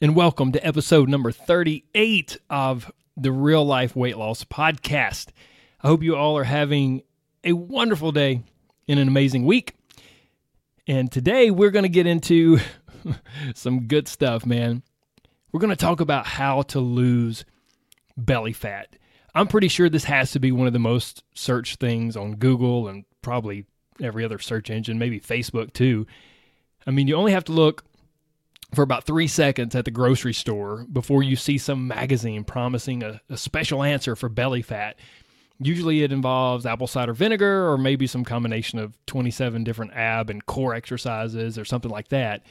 [0.00, 5.30] and welcome to episode number 38 of the Real Life Weight Loss Podcast.
[5.82, 7.02] I hope you all are having
[7.42, 8.42] a wonderful day
[8.86, 9.74] and an amazing week.
[10.86, 12.60] And today we're going to get into
[13.56, 14.84] some good stuff, man.
[15.50, 17.44] We're going to talk about how to lose
[18.16, 18.94] belly fat.
[19.34, 22.86] I'm pretty sure this has to be one of the most searched things on Google
[22.86, 23.66] and probably
[24.00, 26.06] every other search engine, maybe Facebook too.
[26.86, 27.84] I mean, you only have to look
[28.74, 33.20] for about three seconds at the grocery store before you see some magazine promising a,
[33.30, 34.96] a, special answer for belly fat.
[35.58, 40.44] Usually it involves apple cider vinegar or maybe some combination of 27 different ab and
[40.44, 42.44] core exercises or something like that.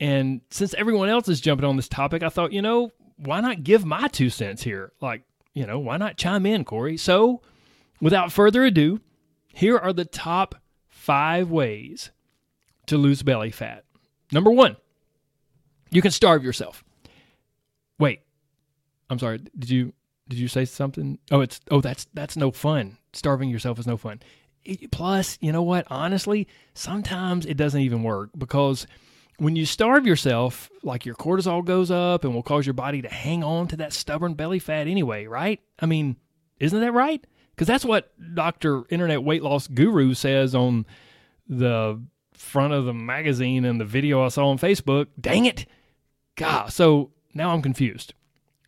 [0.00, 3.64] And since everyone else is jumping on this topic, I thought, you know, why not
[3.64, 4.92] give my two cents here?
[5.00, 5.22] Like,
[5.54, 6.96] you know, why not chime in, Corey?
[6.96, 7.42] So,
[8.00, 9.00] without further ado,
[9.52, 10.54] here are the top
[10.86, 12.10] five ways
[12.86, 13.84] to lose belly fat.
[14.30, 14.76] Number one,
[15.90, 16.84] you can starve yourself.
[17.98, 18.20] Wait,
[19.10, 19.38] I'm sorry.
[19.58, 19.92] Did you
[20.28, 21.18] did you say something?
[21.30, 22.98] Oh, it's oh that's that's no fun.
[23.12, 24.20] Starving yourself is no fun.
[24.90, 25.86] Plus, you know what?
[25.88, 28.86] Honestly, sometimes it doesn't even work because
[29.38, 33.08] when you starve yourself, like your cortisol goes up and will cause your body to
[33.08, 35.60] hang on to that stubborn belly fat anyway, right?
[35.78, 36.16] I mean,
[36.58, 37.24] isn't that right?
[37.50, 38.84] Because that's what Dr.
[38.90, 40.86] Internet Weight Loss Guru says on
[41.48, 42.00] the
[42.34, 45.06] front of the magazine and the video I saw on Facebook.
[45.20, 45.66] Dang it.
[46.38, 48.14] God, so now I'm confused.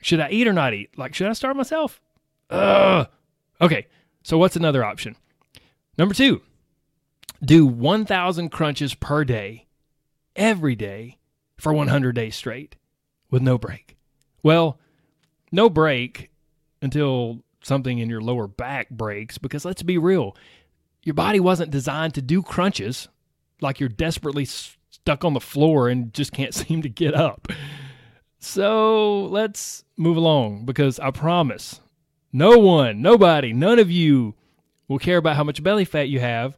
[0.02, 0.90] Should I eat or not eat?
[0.98, 2.00] Like, should I starve myself?
[2.50, 3.06] Ugh.
[3.60, 3.86] Okay,
[4.24, 5.14] so what's another option?
[5.96, 6.42] Number two,
[7.44, 9.66] do 1,000 crunches per day,
[10.34, 11.18] every day,
[11.58, 12.74] for 100 days straight
[13.30, 13.96] with no break.
[14.42, 14.80] Well,
[15.52, 16.30] no break
[16.82, 20.36] until something in your lower back breaks, because let's be real,
[21.04, 23.08] your body wasn't designed to do crunches
[23.60, 24.44] like you're desperately
[25.02, 27.48] stuck on the floor and just can't seem to get up.
[28.38, 31.80] So let's move along because I promise
[32.32, 34.34] no one, nobody, none of you
[34.88, 36.56] will care about how much belly fat you have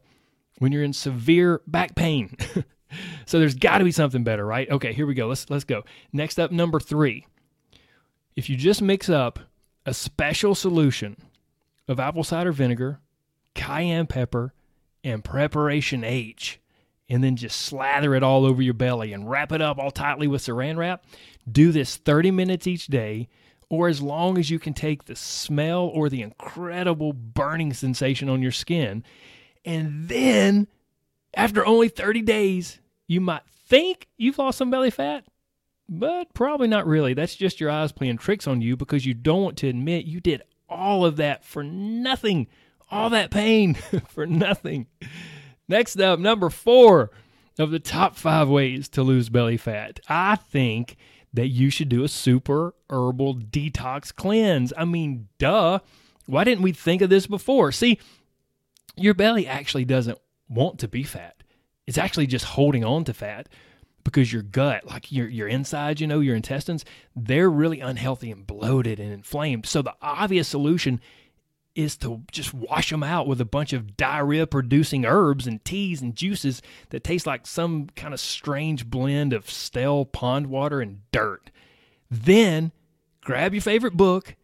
[0.59, 2.35] when you're in severe back pain.
[3.25, 4.69] so there's got to be something better, right?
[4.69, 5.27] Okay, here we go.
[5.27, 5.83] Let's let's go.
[6.13, 7.25] Next up number 3.
[8.35, 9.39] If you just mix up
[9.85, 11.17] a special solution
[11.87, 12.99] of apple cider vinegar,
[13.55, 14.53] cayenne pepper,
[15.03, 16.59] and preparation H,
[17.13, 20.25] and then just slather it all over your belly and wrap it up all tightly
[20.25, 21.05] with saran wrap.
[21.49, 23.29] Do this 30 minutes each day
[23.69, 28.41] or as long as you can take the smell or the incredible burning sensation on
[28.41, 29.03] your skin.
[29.63, 30.67] And then
[31.35, 35.23] after only 30 days, you might think you've lost some belly fat,
[35.87, 37.13] but probably not really.
[37.13, 40.19] That's just your eyes playing tricks on you because you don't want to admit you
[40.19, 42.47] did all of that for nothing.
[42.89, 43.75] All that pain
[44.07, 44.87] for nothing.
[45.67, 47.11] Next up, number four
[47.57, 49.99] of the top five ways to lose belly fat.
[50.07, 50.97] I think
[51.33, 54.73] that you should do a super herbal detox cleanse.
[54.77, 55.79] I mean, duh.
[56.25, 57.71] Why didn't we think of this before?
[57.71, 57.99] See,
[58.95, 61.43] your belly actually doesn't want to be fat.
[61.85, 63.49] It's actually just holding on to fat
[64.03, 66.85] because your gut, like your your inside, you know, your intestines,
[67.15, 69.65] they're really unhealthy and bloated and inflamed.
[69.65, 71.01] So the obvious solution
[71.75, 76.01] is to just wash them out with a bunch of diarrhea producing herbs and teas
[76.01, 81.01] and juices that taste like some kind of strange blend of stale pond water and
[81.11, 81.49] dirt.
[82.11, 82.71] Then
[83.21, 84.35] grab your favorite book.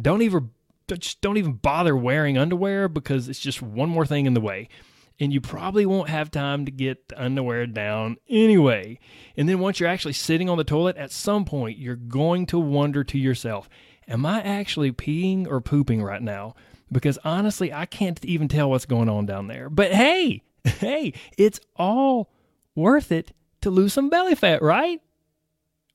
[0.00, 0.50] Don't even
[0.88, 4.68] just don't even bother wearing underwear because it's just one more thing in the way.
[5.18, 8.98] And you probably won't have time to get the underwear down anyway.
[9.36, 12.58] And then once you're actually sitting on the toilet, at some point you're going to
[12.58, 13.68] wonder to yourself,
[14.08, 16.54] Am I actually peeing or pooping right now?
[16.90, 19.68] Because honestly, I can't even tell what's going on down there.
[19.68, 22.30] But hey, hey, it's all
[22.74, 25.00] worth it to lose some belly fat, right?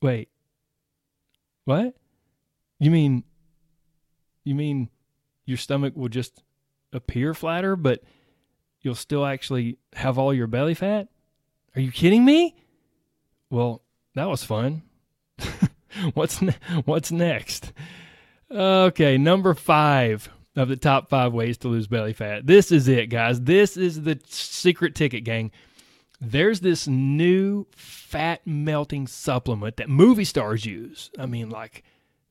[0.01, 0.29] Wait.
[1.65, 1.95] What?
[2.79, 3.23] You mean
[4.43, 4.89] you mean
[5.45, 6.43] your stomach will just
[6.91, 8.03] appear flatter, but
[8.81, 11.07] you'll still actually have all your belly fat?
[11.75, 12.55] Are you kidding me?
[13.49, 13.83] Well,
[14.15, 14.81] that was fun.
[16.13, 16.55] what's ne-
[16.85, 17.71] what's next?
[18.49, 22.45] Okay, number 5 of the top five ways to lose belly fat.
[22.45, 23.41] This is it, guys.
[23.41, 25.51] This is the secret ticket, gang.
[26.19, 31.09] there's this new fat melting supplement that movie stars use.
[31.17, 31.83] I mean, like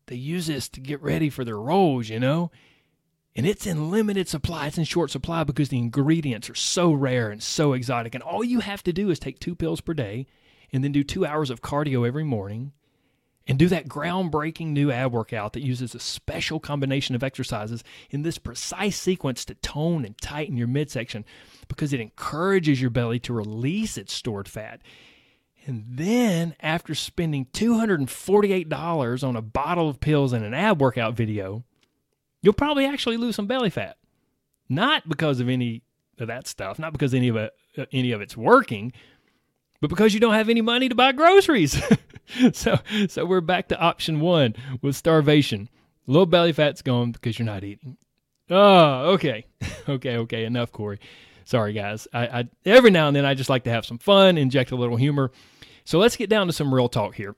[0.06, 2.50] they use this to get ready for their roles, you know?
[3.34, 4.66] And it's in limited supply.
[4.66, 8.14] It's in short supply because the ingredients are so rare and so exotic.
[8.14, 10.26] And all you have to do is take two pills per day
[10.72, 12.72] and then do two hours of cardio every morning
[13.46, 18.22] and do that groundbreaking new ab workout that uses a special combination of exercises in
[18.22, 21.24] this precise sequence to tone and tighten your midsection
[21.68, 24.80] because it encourages your belly to release its stored fat.
[25.66, 31.64] And then, after spending $248 on a bottle of pills and an ab workout video,
[32.42, 33.96] you'll probably actually lose some belly fat.
[34.68, 35.82] Not because of any
[36.18, 38.92] of that stuff, not because any of it, uh, any of it's working,
[39.80, 41.80] but because you don't have any money to buy groceries.
[42.52, 42.78] so,
[43.08, 45.68] so we're back to option one with starvation.
[46.06, 47.96] Low belly fat's gone because you're not eating.
[48.50, 49.46] Oh, okay,
[49.88, 50.44] okay, okay.
[50.44, 50.98] Enough, Corey.
[51.44, 52.06] Sorry, guys.
[52.12, 54.76] I, I every now and then I just like to have some fun, inject a
[54.76, 55.30] little humor.
[55.84, 57.34] So let's get down to some real talk here.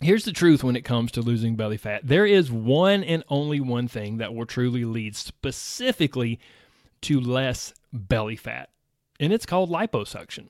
[0.00, 2.02] Here's the truth when it comes to losing belly fat.
[2.04, 6.40] There is one and only one thing that will truly lead specifically
[7.02, 8.70] to less belly fat,
[9.20, 10.48] and it's called liposuction.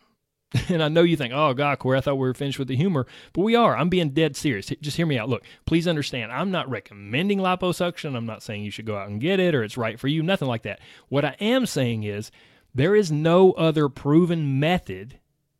[0.68, 2.76] And I know you think, oh, God, Corey, I thought we were finished with the
[2.76, 3.76] humor, but we are.
[3.76, 4.72] I'm being dead serious.
[4.80, 5.28] Just hear me out.
[5.28, 8.16] Look, please understand, I'm not recommending liposuction.
[8.16, 10.22] I'm not saying you should go out and get it or it's right for you,
[10.22, 10.80] nothing like that.
[11.08, 12.30] What I am saying is
[12.74, 15.18] there is no other proven method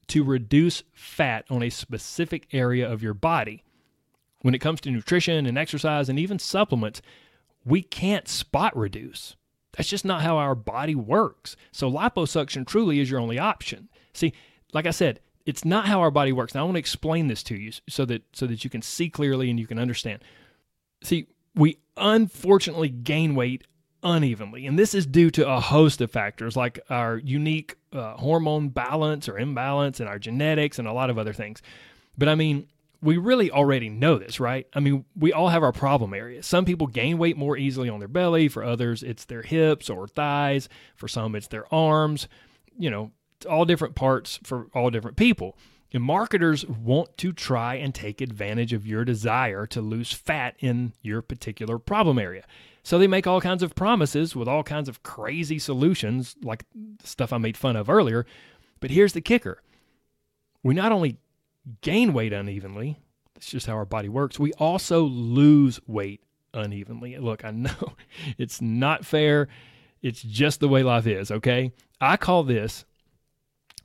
[0.09, 3.65] to reduce fat on a specific area of your body.
[4.43, 7.03] When it comes to nutrition and exercise and even supplements,
[7.65, 9.37] we can't spot reduce.
[9.77, 11.57] That's just not how our body works.
[11.73, 13.89] So liposuction truly is your only option.
[14.13, 14.33] See,
[14.75, 16.55] like I said, it's not how our body works.
[16.55, 19.09] Now I want to explain this to you so that so that you can see
[19.09, 20.23] clearly and you can understand.
[21.03, 23.65] See, we unfortunately gain weight
[24.03, 28.69] unevenly, and this is due to a host of factors like our unique uh, hormone
[28.69, 31.63] balance or imbalance and our genetics and a lot of other things.
[32.19, 32.69] But I mean,
[33.03, 34.67] we really already know this, right?
[34.73, 36.47] I mean, we all have our problem areas.
[36.47, 40.09] Some people gain weight more easily on their belly, for others, it's their hips or
[40.09, 42.29] thighs, for some, it's their arms.
[42.79, 43.13] You know,
[43.45, 45.57] all different parts for all different people.
[45.93, 50.93] And marketers want to try and take advantage of your desire to lose fat in
[51.03, 52.45] your particular problem area.
[52.83, 56.65] So they make all kinds of promises with all kinds of crazy solutions, like
[57.03, 58.27] stuff I made fun of earlier.
[58.81, 59.63] But here's the kicker
[60.63, 61.19] we not only
[61.81, 62.99] gain weight unevenly,
[63.35, 67.17] that's just how our body works, we also lose weight unevenly.
[67.19, 67.95] Look, I know
[68.39, 69.49] it's not fair.
[70.03, 71.73] It's just the way life is, okay?
[72.01, 72.85] I call this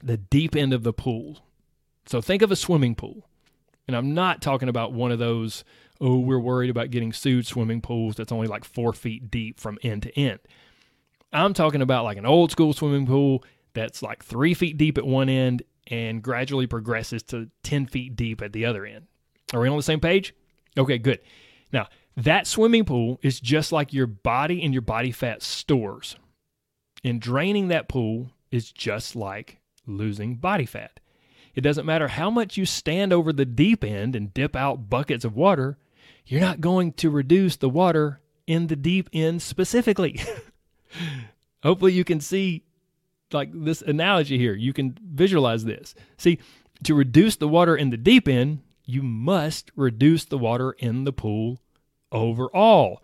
[0.04, 1.40] the deep end of the pool.
[2.06, 3.28] So think of a swimming pool.
[3.88, 5.64] And I'm not talking about one of those,
[6.00, 9.80] oh, we're worried about getting sued swimming pools that's only like four feet deep from
[9.82, 10.40] end to end.
[11.34, 13.44] I'm talking about like an old school swimming pool
[13.74, 18.42] that's like three feet deep at one end and gradually progresses to 10 feet deep
[18.42, 19.08] at the other end.
[19.54, 20.36] Are we on the same page?
[20.78, 21.20] Okay, good.
[21.72, 26.16] Now, that swimming pool is just like your body and your body fat stores.
[27.04, 29.59] And draining that pool is just like
[29.90, 31.00] losing body fat.
[31.56, 35.26] It doesn't matter how much you stand over the deep end and dip out buckets
[35.26, 35.78] of water,
[36.26, 40.22] you're not going to reduce the water in the deep end specifically.
[41.64, 42.64] Hopefully, you can see
[43.34, 44.54] like this analogy here.
[44.54, 45.96] You can visualize this.
[46.18, 46.40] See,
[46.84, 51.14] to reduce the water in the deep end, you must reduce the water in the
[51.14, 51.60] pool
[52.12, 53.04] overall.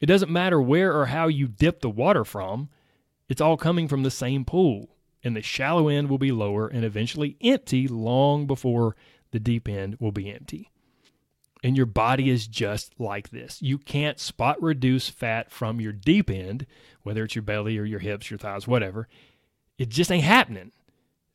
[0.00, 2.68] It doesn't matter where or how you dip the water from,
[3.28, 4.95] it's all coming from the same pool
[5.26, 8.94] and the shallow end will be lower and eventually empty long before
[9.32, 10.70] the deep end will be empty.
[11.64, 13.60] And your body is just like this.
[13.60, 16.64] You can't spot reduce fat from your deep end,
[17.02, 19.08] whether it's your belly or your hips, your thighs, whatever.
[19.78, 20.70] It just ain't happening.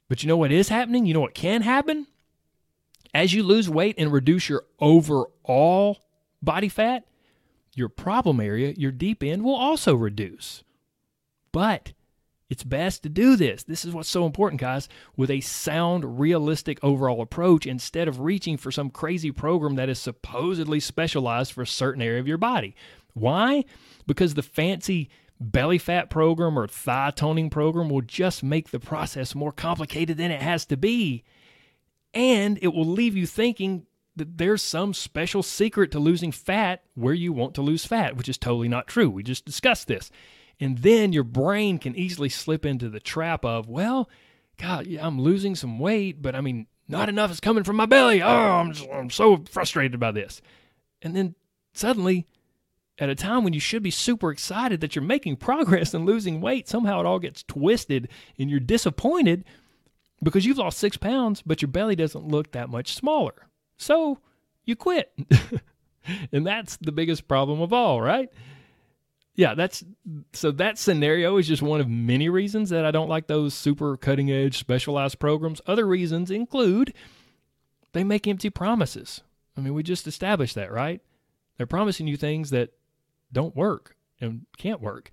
[0.07, 1.05] But you know what is happening?
[1.05, 2.07] You know what can happen?
[3.13, 5.99] As you lose weight and reduce your overall
[6.41, 7.03] body fat,
[7.75, 10.63] your problem area, your deep end, will also reduce.
[11.51, 11.91] But
[12.51, 13.63] it's best to do this.
[13.63, 18.57] This is what's so important, guys, with a sound, realistic overall approach instead of reaching
[18.57, 22.75] for some crazy program that is supposedly specialized for a certain area of your body.
[23.13, 23.63] Why?
[24.05, 29.33] Because the fancy belly fat program or thigh toning program will just make the process
[29.33, 31.23] more complicated than it has to be.
[32.13, 33.85] And it will leave you thinking
[34.17, 38.27] that there's some special secret to losing fat where you want to lose fat, which
[38.27, 39.09] is totally not true.
[39.09, 40.11] We just discussed this.
[40.61, 44.07] And then your brain can easily slip into the trap of, well,
[44.57, 47.87] God, yeah, I'm losing some weight, but I mean, not enough is coming from my
[47.87, 48.21] belly.
[48.21, 50.39] Oh, I'm, just, I'm so frustrated by this.
[51.01, 51.33] And then
[51.73, 52.27] suddenly,
[52.99, 56.41] at a time when you should be super excited that you're making progress and losing
[56.41, 59.43] weight, somehow it all gets twisted and you're disappointed
[60.21, 63.47] because you've lost six pounds, but your belly doesn't look that much smaller.
[63.77, 64.19] So
[64.63, 65.11] you quit.
[66.31, 68.29] and that's the biggest problem of all, right?
[69.35, 69.83] Yeah, that's
[70.33, 73.95] so that scenario is just one of many reasons that I don't like those super
[73.95, 75.61] cutting edge specialized programs.
[75.65, 76.93] Other reasons include
[77.93, 79.21] they make empty promises.
[79.57, 81.01] I mean, we just established that, right?
[81.57, 82.71] They're promising you things that
[83.31, 85.11] don't work and can't work.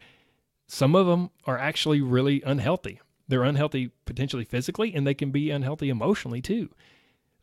[0.67, 3.01] Some of them are actually really unhealthy.
[3.29, 6.71] They're unhealthy potentially physically, and they can be unhealthy emotionally too.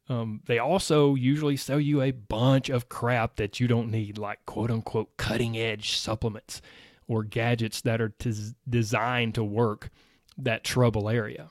[0.08, 4.46] Um, they also usually sell you a bunch of crap that you don't need, like
[4.46, 6.62] quote unquote cutting edge supplements
[7.08, 9.90] or gadgets that are t- designed to work
[10.38, 11.50] that trouble area.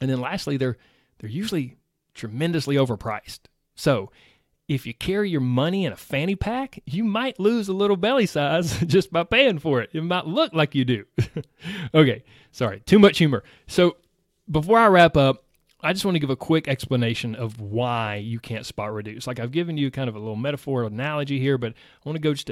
[0.00, 0.78] And then lastly, they're
[1.18, 1.76] they're usually
[2.14, 3.40] tremendously overpriced.
[3.74, 4.10] So
[4.68, 8.26] if you carry your money in a fanny pack, you might lose a little belly
[8.26, 9.90] size just by paying for it.
[9.92, 11.04] It might look like you do.
[11.94, 13.42] okay, sorry, too much humor.
[13.66, 13.96] So
[14.50, 15.44] before I wrap up,
[15.82, 19.26] I just want to give a quick explanation of why you can't spot reduce.
[19.26, 22.22] Like I've given you kind of a little metaphor analogy here, but I want to
[22.22, 22.50] go just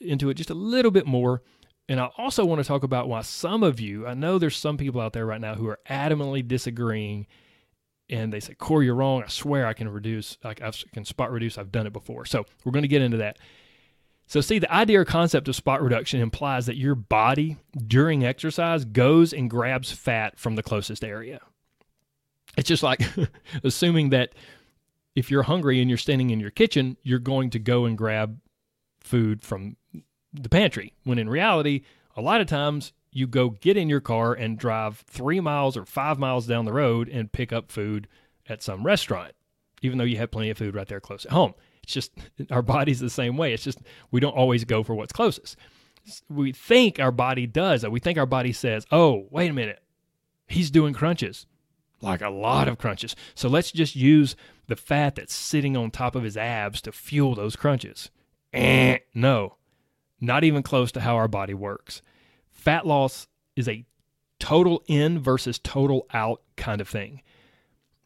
[0.00, 1.42] into it just a little bit more.
[1.88, 4.76] And I also want to talk about why some of you, I know there's some
[4.76, 7.26] people out there right now who are adamantly disagreeing
[8.08, 9.22] and they say, Corey, you're wrong.
[9.22, 11.58] I swear I can reduce, I can spot reduce.
[11.58, 12.24] I've done it before.
[12.24, 13.38] So we're going to get into that.
[14.28, 18.84] So, see, the idea or concept of spot reduction implies that your body during exercise
[18.84, 21.40] goes and grabs fat from the closest area.
[22.56, 23.02] It's just like
[23.64, 24.34] assuming that
[25.14, 28.38] if you're hungry and you're standing in your kitchen, you're going to go and grab
[29.00, 29.76] food from
[30.32, 30.92] the pantry.
[31.04, 31.82] When in reality,
[32.16, 35.86] a lot of times you go get in your car and drive three miles or
[35.86, 38.08] five miles down the road and pick up food
[38.46, 39.32] at some restaurant,
[39.80, 41.54] even though you have plenty of food right there close at home.
[41.82, 42.12] It's just
[42.50, 43.54] our body's the same way.
[43.54, 45.56] It's just we don't always go for what's closest.
[46.28, 47.90] We think our body does that.
[47.90, 49.82] We think our body says, oh, wait a minute,
[50.46, 51.46] he's doing crunches,
[52.00, 53.16] like a lot of crunches.
[53.34, 54.36] So let's just use
[54.66, 58.10] the fat that's sitting on top of his abs to fuel those crunches.
[58.52, 59.56] Eh, no,
[60.20, 62.02] not even close to how our body works
[62.66, 63.84] fat loss is a
[64.40, 67.22] total in versus total out kind of thing.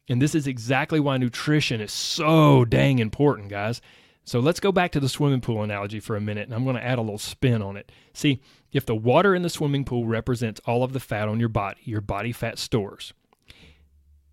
[0.06, 3.80] And this is exactly why nutrition is so dang important, guys.
[4.22, 6.76] So let's go back to the swimming pool analogy for a minute, and I'm going
[6.76, 7.90] to add a little spin on it.
[8.12, 11.48] See, if the water in the swimming pool represents all of the fat on your
[11.48, 13.14] body, your body fat stores,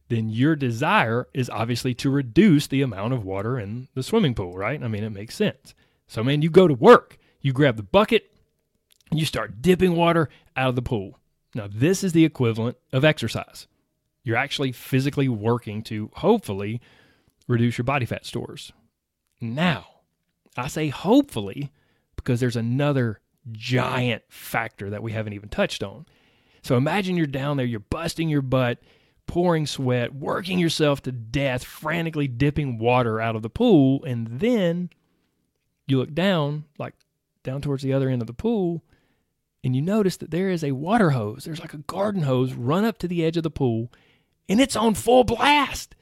[0.10, 4.58] then your desire is obviously to reduce the amount of water in the swimming pool,
[4.58, 4.82] right?
[4.82, 5.74] I mean, it makes sense.
[6.08, 8.32] So, man, you go to work, you grab the bucket,
[9.12, 11.20] and you start dipping water out of the pool.
[11.54, 13.68] Now, this is the equivalent of exercise.
[14.24, 16.82] You're actually physically working to hopefully
[17.48, 18.72] reduce your body fat stores.
[19.40, 19.88] Now,
[20.56, 21.72] I say hopefully
[22.16, 23.22] because there's another
[23.52, 26.06] giant factor that we haven't even touched on.
[26.62, 28.80] So imagine you're down there, you're busting your butt,
[29.28, 34.90] pouring sweat, working yourself to death, frantically dipping water out of the pool, and then
[35.86, 36.96] you look down, like
[37.44, 38.84] down towards the other end of the pool,
[39.64, 41.44] and you notice that there is a water hose.
[41.44, 43.92] There's like a garden hose run up to the edge of the pool,
[44.50, 45.96] and it's on full blast.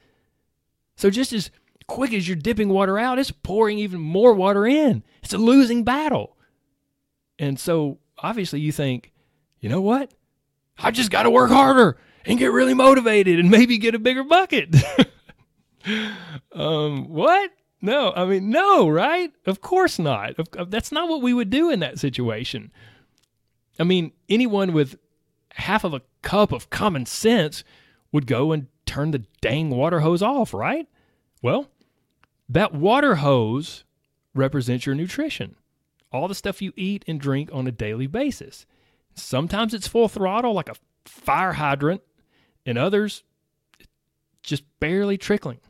[0.96, 1.50] So just as
[1.88, 5.02] quick as you're dipping water out, it's pouring even more water in.
[5.22, 6.36] It's a losing battle.
[7.38, 9.12] And so obviously you think,
[9.60, 10.12] you know what?
[10.78, 14.24] I just got to work harder and get really motivated and maybe get a bigger
[14.24, 14.74] bucket.
[16.52, 17.50] um, what?
[17.80, 19.32] No, I mean, no, right?
[19.44, 20.34] Of course not.
[20.68, 22.72] That's not what we would do in that situation.
[23.78, 24.98] I mean, anyone with
[25.52, 27.62] half of a cup of common sense
[28.12, 30.88] would go and turn the dang water hose off, right?
[31.42, 31.68] Well,
[32.48, 33.84] that water hose
[34.34, 35.56] represents your nutrition,
[36.12, 38.66] all the stuff you eat and drink on a daily basis.
[39.14, 42.02] Sometimes it's full throttle, like a fire hydrant,
[42.66, 43.22] and others
[44.42, 45.60] just barely trickling.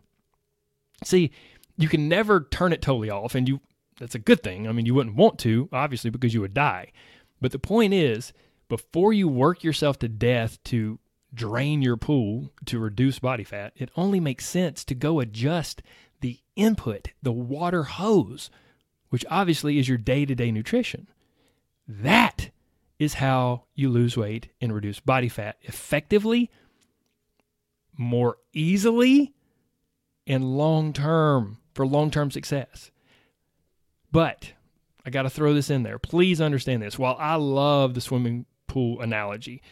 [1.04, 1.30] See,
[1.76, 3.60] you can never turn it totally off, and you
[3.98, 4.68] that's a good thing.
[4.68, 6.92] I mean, you wouldn't want to, obviously, because you would die.
[7.40, 8.32] But the point is,
[8.68, 10.98] before you work yourself to death to
[11.32, 15.82] drain your pool to reduce body fat, it only makes sense to go adjust
[16.20, 18.50] the input, the water hose,
[19.10, 21.08] which obviously is your day to day nutrition.
[21.86, 22.50] That
[22.98, 26.50] is how you lose weight and reduce body fat effectively,
[27.96, 29.32] more easily,
[30.26, 32.90] and long term for long term success.
[34.10, 34.52] But
[35.04, 35.98] I got to throw this in there.
[35.98, 36.98] Please understand this.
[36.98, 39.62] While I love the swimming pool analogy,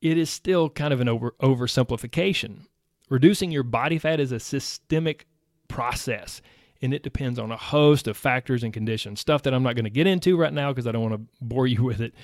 [0.00, 2.66] it is still kind of an over oversimplification.
[3.08, 5.26] Reducing your body fat is a systemic
[5.68, 6.42] process
[6.80, 9.84] and it depends on a host of factors and conditions, stuff that I'm not going
[9.84, 12.14] to get into right now because I don't want to bore you with it.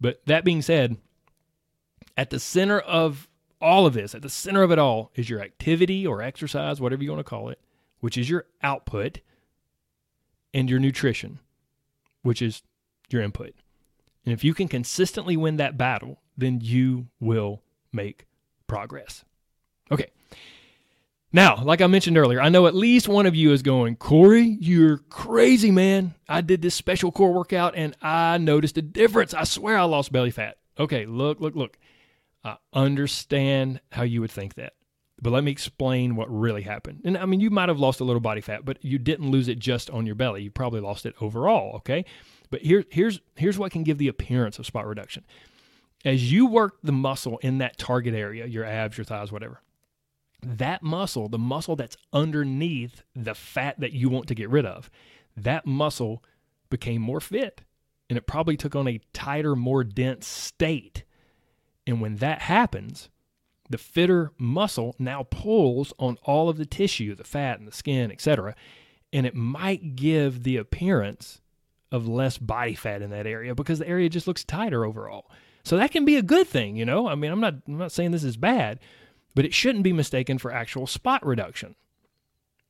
[0.00, 0.96] But that being said,
[2.16, 3.28] at the center of
[3.64, 7.02] all of this, at the center of it all, is your activity or exercise, whatever
[7.02, 7.58] you want to call it,
[8.00, 9.20] which is your output,
[10.52, 11.40] and your nutrition,
[12.22, 12.62] which is
[13.10, 13.54] your input.
[14.24, 18.26] And if you can consistently win that battle, then you will make
[18.66, 19.24] progress.
[19.90, 20.10] Okay.
[21.32, 24.56] Now, like I mentioned earlier, I know at least one of you is going, Corey,
[24.60, 26.14] you're crazy, man.
[26.28, 29.34] I did this special core workout and I noticed a difference.
[29.34, 30.58] I swear I lost belly fat.
[30.78, 31.76] Okay, look, look, look.
[32.44, 34.74] I understand how you would think that.
[35.20, 37.02] But let me explain what really happened.
[37.04, 39.48] And I mean, you might have lost a little body fat, but you didn't lose
[39.48, 40.42] it just on your belly.
[40.42, 42.04] You probably lost it overall, okay?
[42.50, 45.24] But here, here's, here's what can give the appearance of spot reduction.
[46.04, 49.62] As you work the muscle in that target area, your abs, your thighs, whatever,
[50.42, 54.90] that muscle, the muscle that's underneath the fat that you want to get rid of,
[55.36, 56.22] that muscle
[56.68, 57.62] became more fit
[58.08, 61.03] and it probably took on a tighter, more dense state.
[61.86, 63.08] And when that happens,
[63.70, 68.10] the fitter muscle now pulls on all of the tissue, the fat and the skin,
[68.10, 68.54] etc.
[69.12, 71.40] And it might give the appearance
[71.90, 75.30] of less body fat in that area because the area just looks tighter overall.
[75.62, 77.08] So that can be a good thing, you know?
[77.08, 78.80] I mean, I'm not I'm not saying this is bad,
[79.34, 81.74] but it shouldn't be mistaken for actual spot reduction.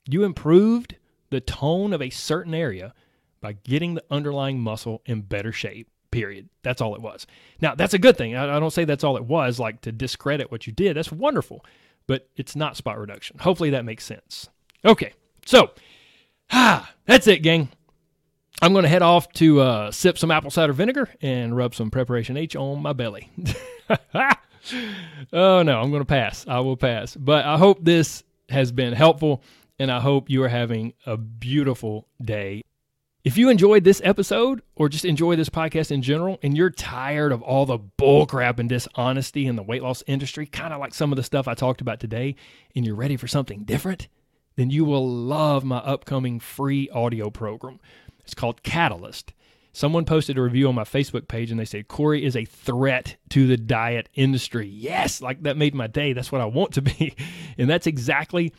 [0.09, 0.97] You improved
[1.31, 2.95] the tone of a certain area
[3.41, 5.89] by getting the underlying muscle in better shape.
[6.15, 6.49] Period.
[6.63, 7.27] That's all it was.
[7.61, 8.37] Now, that's a good thing.
[8.37, 10.97] I, I don't say that's all it was, like to discredit what you did.
[10.97, 11.65] That's wonderful,
[12.07, 13.39] but it's not spot reduction.
[13.41, 14.49] Hopefully that makes sense.
[14.85, 15.13] Okay,
[15.45, 15.73] so
[16.53, 17.69] ah, that's it, gang.
[18.63, 21.91] I'm going to head off to uh, sip some apple cider vinegar and rub some
[21.91, 23.29] preparation H on my belly.
[24.15, 26.47] oh no, I'm going to pass.
[26.47, 27.17] I will pass.
[27.17, 29.43] But I hope this has been helpful
[29.81, 32.63] and I hope you are having a beautiful day.
[33.25, 37.33] If you enjoyed this episode or just enjoy this podcast in general and you're tired
[37.33, 41.11] of all the bullcrap and dishonesty in the weight loss industry, kind of like some
[41.11, 42.37] of the stuff I talked about today,
[42.77, 44.09] and you're ready for something different,
[44.57, 47.81] then you will love my upcoming free audio program.
[48.21, 49.33] It's called Catalyst.
[49.73, 53.17] Someone posted a review on my Facebook page and they said, Corey is a threat
[53.31, 54.69] to the diet industry.
[54.69, 56.13] Yes, like that made my day.
[56.13, 57.17] That's what I want to be.
[57.57, 58.53] And that's exactly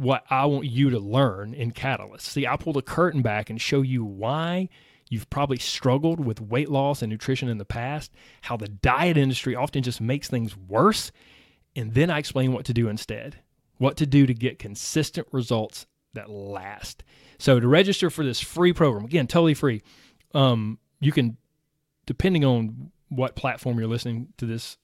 [0.00, 2.26] what I want you to learn in Catalyst.
[2.26, 4.70] See, I pull the curtain back and show you why
[5.10, 8.10] you've probably struggled with weight loss and nutrition in the past,
[8.42, 11.12] how the diet industry often just makes things worse.
[11.76, 13.40] And then I explain what to do instead,
[13.76, 17.04] what to do to get consistent results that last.
[17.38, 19.82] So to register for this free program, again, totally free,
[20.32, 21.36] um, you can,
[22.06, 24.78] depending on what platform you're listening to this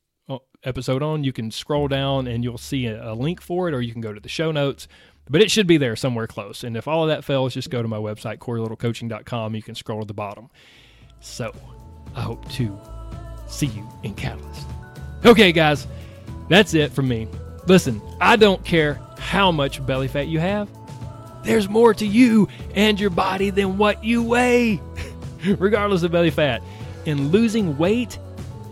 [0.64, 3.92] episode on, you can scroll down and you'll see a, link for it, or you
[3.92, 4.88] can go to the show notes.
[5.28, 6.62] But it should be there somewhere close.
[6.62, 9.54] And if all of that fails, just go to my website, CoreyLittleCoaching.com.
[9.54, 10.50] You can scroll to the bottom.
[11.20, 11.52] So
[12.14, 12.78] I hope to
[13.48, 14.66] see you in Catalyst.
[15.24, 15.86] Okay, guys,
[16.48, 17.26] that's it from me.
[17.66, 20.68] Listen, I don't care how much belly fat you have.
[21.42, 24.80] There's more to you and your body than what you weigh.
[25.58, 26.62] regardless of belly fat.
[27.06, 28.18] And losing weight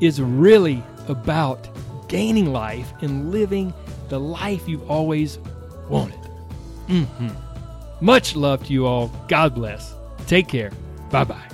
[0.00, 1.68] is really about
[2.08, 3.72] gaining life and living
[4.08, 5.38] the life you've always
[5.88, 6.20] wanted.
[6.88, 7.28] Mm-hmm.
[8.04, 9.08] Much love to you all.
[9.28, 9.94] God bless.
[10.26, 10.70] Take care.
[11.10, 11.53] Bye bye.